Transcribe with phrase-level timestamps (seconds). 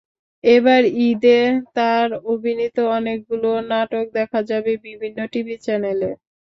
[0.43, 1.39] এবার ঈদে
[1.75, 6.09] তাঁর অভিনীত অনেকগুলো নাটক দেখা যাবে বিভিন্ন টিভি চ্যানেলে।